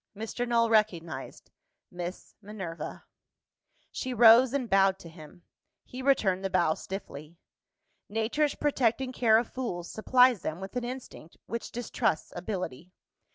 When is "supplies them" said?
9.91-10.59